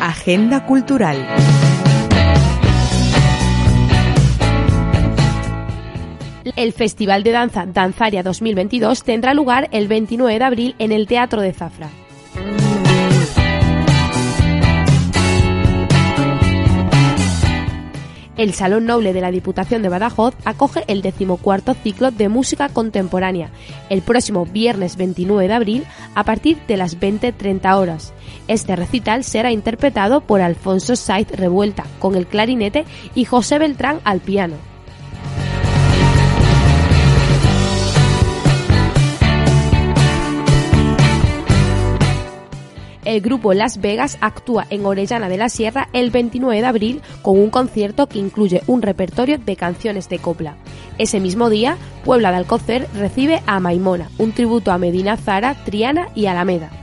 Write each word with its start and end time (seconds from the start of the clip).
Agenda 0.00 0.66
Cultural. 0.66 1.16
El 6.56 6.72
Festival 6.72 7.22
de 7.22 7.30
Danza 7.30 7.66
Danzaria 7.66 8.22
2022 8.22 9.04
tendrá 9.04 9.34
lugar 9.34 9.68
el 9.72 9.88
29 9.88 10.38
de 10.38 10.44
abril 10.44 10.74
en 10.78 10.92
el 10.92 11.06
Teatro 11.06 11.40
de 11.40 11.52
Zafra. 11.52 11.88
El 18.36 18.54
Salón 18.54 18.86
Noble 18.86 19.12
de 19.12 19.20
la 19.20 19.30
Diputación 19.30 19.82
de 19.82 19.88
Badajoz 19.88 20.34
acoge 20.44 20.82
el 20.88 21.00
decimocuarto 21.00 21.74
ciclo 21.74 22.10
de 22.10 22.28
música 22.28 22.70
contemporánea 22.70 23.50
el 23.88 24.02
próximo 24.02 24.46
viernes 24.46 24.96
29 24.96 25.46
de 25.46 25.54
abril 25.54 25.84
a 26.14 26.24
partir 26.24 26.58
de 26.66 26.76
las 26.76 26.98
20.30 26.98 27.76
horas. 27.76 28.12
Este 28.48 28.76
recital 28.76 29.24
será 29.24 29.52
interpretado 29.52 30.20
por 30.20 30.40
Alfonso 30.40 30.96
Saiz 30.96 31.30
Revuelta 31.30 31.84
con 31.98 32.16
el 32.16 32.26
clarinete 32.26 32.84
y 33.14 33.24
José 33.24 33.58
Beltrán 33.58 34.00
al 34.04 34.20
piano. 34.20 34.56
el 43.04 43.20
grupo 43.20 43.52
Las 43.52 43.80
Vegas 43.80 44.16
actúa 44.20 44.66
en 44.70 44.86
Orellana 44.86 45.28
de 45.28 45.36
la 45.36 45.48
Sierra 45.48 45.88
el 45.92 46.10
29 46.10 46.60
de 46.60 46.66
abril 46.66 47.02
con 47.20 47.38
un 47.38 47.50
concierto 47.50 48.06
que 48.06 48.18
incluye 48.18 48.62
un 48.66 48.82
repertorio 48.82 49.38
de 49.38 49.56
canciones 49.56 50.08
de 50.08 50.18
copla. 50.18 50.56
Ese 50.98 51.20
mismo 51.20 51.50
día, 51.50 51.76
Puebla 52.04 52.30
de 52.30 52.38
Alcocer 52.38 52.88
recibe 52.94 53.42
a 53.46 53.60
Maimona, 53.60 54.10
un 54.18 54.32
tributo 54.32 54.72
a 54.72 54.78
Medina 54.78 55.16
Zara, 55.16 55.54
Triana 55.64 56.08
y 56.14 56.26
Alameda. 56.26 56.81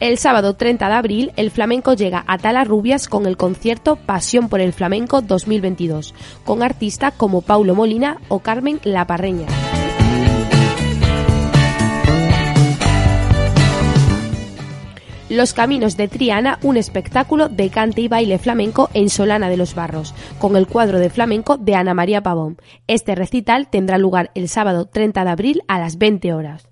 El 0.00 0.16
sábado 0.16 0.54
30 0.54 0.88
de 0.88 0.94
abril, 0.94 1.32
el 1.36 1.50
flamenco 1.50 1.92
llega 1.92 2.24
a 2.26 2.38
Talarrubias 2.38 3.06
con 3.06 3.26
el 3.26 3.36
concierto 3.36 3.96
Pasión 3.96 4.48
por 4.48 4.62
el 4.62 4.72
Flamenco 4.72 5.20
2022, 5.20 6.14
con 6.42 6.62
artistas 6.62 7.12
como 7.18 7.42
Paulo 7.42 7.74
Molina 7.74 8.16
o 8.28 8.38
Carmen 8.38 8.80
La 8.82 9.06
Parreña. 9.06 9.46
Los 15.28 15.52
Caminos 15.52 15.98
de 15.98 16.08
Triana, 16.08 16.58
un 16.62 16.78
espectáculo 16.78 17.50
de 17.50 17.68
cante 17.68 18.00
y 18.00 18.08
baile 18.08 18.38
flamenco 18.38 18.88
en 18.94 19.10
Solana 19.10 19.50
de 19.50 19.58
los 19.58 19.74
Barros, 19.74 20.14
con 20.38 20.56
el 20.56 20.66
cuadro 20.66 20.98
de 20.98 21.10
flamenco 21.10 21.58
de 21.58 21.74
Ana 21.74 21.92
María 21.92 22.22
Pavón. 22.22 22.56
Este 22.86 23.14
recital 23.14 23.68
tendrá 23.68 23.98
lugar 23.98 24.30
el 24.34 24.48
sábado 24.48 24.86
30 24.86 25.24
de 25.24 25.30
abril 25.30 25.62
a 25.68 25.78
las 25.78 25.98
20 25.98 26.32
horas. 26.32 26.69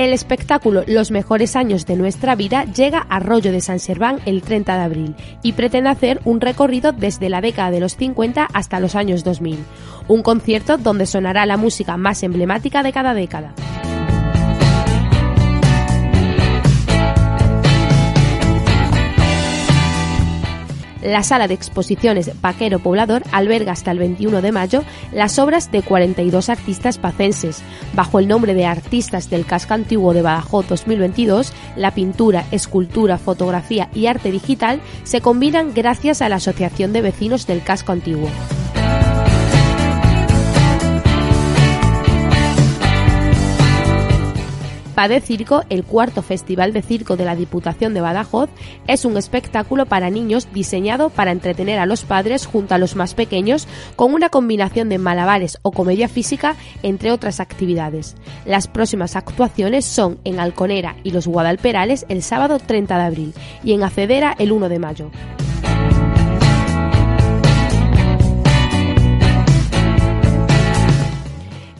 El 0.00 0.14
espectáculo 0.14 0.82
Los 0.86 1.10
mejores 1.10 1.56
años 1.56 1.84
de 1.84 1.94
nuestra 1.94 2.34
vida 2.34 2.64
llega 2.64 3.00
a 3.10 3.16
Arroyo 3.16 3.52
de 3.52 3.60
San 3.60 3.78
Serván 3.78 4.18
el 4.24 4.40
30 4.40 4.74
de 4.78 4.82
abril 4.82 5.14
y 5.42 5.52
pretende 5.52 5.90
hacer 5.90 6.22
un 6.24 6.40
recorrido 6.40 6.92
desde 6.92 7.28
la 7.28 7.42
década 7.42 7.70
de 7.70 7.80
los 7.80 7.96
50 7.96 8.48
hasta 8.50 8.80
los 8.80 8.94
años 8.94 9.24
2000. 9.24 9.62
Un 10.08 10.22
concierto 10.22 10.78
donde 10.78 11.04
sonará 11.04 11.44
la 11.44 11.58
música 11.58 11.98
más 11.98 12.22
emblemática 12.22 12.82
de 12.82 12.92
cada 12.94 13.12
década. 13.12 13.52
La 21.02 21.22
sala 21.22 21.48
de 21.48 21.54
exposiciones 21.54 22.30
Vaquero 22.40 22.78
Poblador 22.78 23.22
alberga 23.32 23.72
hasta 23.72 23.90
el 23.90 23.98
21 23.98 24.42
de 24.42 24.52
mayo 24.52 24.84
las 25.12 25.38
obras 25.38 25.72
de 25.72 25.82
42 25.82 26.48
artistas 26.48 26.98
pacenses. 26.98 27.62
Bajo 27.94 28.18
el 28.18 28.28
nombre 28.28 28.54
de 28.54 28.66
Artistas 28.66 29.30
del 29.30 29.46
Casco 29.46 29.74
Antiguo 29.74 30.12
de 30.12 30.22
Badajoz 30.22 30.68
2022, 30.68 31.52
la 31.76 31.92
pintura, 31.92 32.44
escultura, 32.50 33.18
fotografía 33.18 33.88
y 33.94 34.06
arte 34.06 34.30
digital 34.30 34.80
se 35.04 35.20
combinan 35.20 35.72
gracias 35.74 36.22
a 36.22 36.28
la 36.28 36.36
Asociación 36.36 36.92
de 36.92 37.02
Vecinos 37.02 37.46
del 37.46 37.62
Casco 37.62 37.92
Antiguo. 37.92 38.28
De 45.08 45.20
Circo, 45.20 45.64
el 45.68 45.84
cuarto 45.84 46.22
festival 46.22 46.72
de 46.72 46.82
circo 46.82 47.16
de 47.16 47.24
la 47.24 47.36
Diputación 47.36 47.94
de 47.94 48.00
Badajoz, 48.00 48.50
es 48.86 49.04
un 49.04 49.16
espectáculo 49.16 49.86
para 49.86 50.10
niños 50.10 50.48
diseñado 50.52 51.10
para 51.10 51.32
entretener 51.32 51.78
a 51.78 51.86
los 51.86 52.04
padres 52.04 52.46
junto 52.46 52.74
a 52.74 52.78
los 52.78 52.96
más 52.96 53.14
pequeños 53.14 53.66
con 53.96 54.14
una 54.14 54.28
combinación 54.28 54.88
de 54.88 54.98
malabares 54.98 55.58
o 55.62 55.72
comedia 55.72 56.08
física, 56.08 56.56
entre 56.82 57.12
otras 57.12 57.40
actividades. 57.40 58.16
Las 58.44 58.68
próximas 58.68 59.16
actuaciones 59.16 59.84
son 59.84 60.18
en 60.24 60.40
Alconera 60.40 60.96
y 61.04 61.10
los 61.10 61.26
Guadalperales 61.26 62.06
el 62.08 62.22
sábado 62.22 62.58
30 62.58 62.98
de 62.98 63.04
abril 63.04 63.34
y 63.64 63.72
en 63.72 63.82
Acedera 63.82 64.34
el 64.38 64.52
1 64.52 64.68
de 64.68 64.78
mayo. 64.78 65.10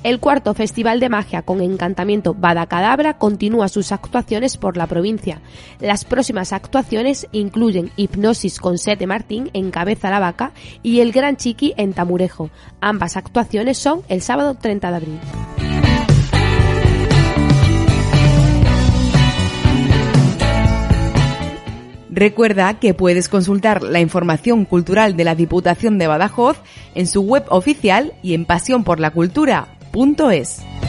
El 0.02 0.18
cuarto 0.18 0.54
Festival 0.54 0.98
de 0.98 1.10
Magia 1.10 1.42
con 1.42 1.60
Encantamiento 1.60 2.32
Badacadabra 2.32 3.18
continúa 3.18 3.68
sus 3.68 3.92
actuaciones 3.92 4.56
por 4.56 4.78
la 4.78 4.86
provincia. 4.86 5.42
Las 5.78 6.06
próximas 6.06 6.54
actuaciones 6.54 7.28
incluyen 7.32 7.90
Hipnosis 7.96 8.60
con 8.60 8.78
Sete 8.78 9.06
Martín 9.06 9.50
en 9.52 9.70
Cabeza 9.70 10.08
la 10.08 10.18
Vaca 10.18 10.52
y 10.82 11.00
El 11.00 11.12
Gran 11.12 11.36
Chiqui 11.36 11.74
en 11.76 11.92
Tamurejo. 11.92 12.48
Ambas 12.80 13.18
actuaciones 13.18 13.76
son 13.76 14.00
el 14.08 14.22
sábado 14.22 14.54
30 14.54 14.90
de 14.90 14.96
abril. 14.96 15.20
Recuerda 22.08 22.78
que 22.78 22.94
puedes 22.94 23.28
consultar 23.28 23.82
la 23.82 24.00
información 24.00 24.64
cultural 24.64 25.16
de 25.16 25.24
la 25.24 25.34
Diputación 25.34 25.98
de 25.98 26.06
Badajoz 26.06 26.56
en 26.94 27.06
su 27.06 27.20
web 27.20 27.44
oficial 27.50 28.14
y 28.22 28.34
en 28.34 28.46
Pasión 28.46 28.82
por 29.92 30.79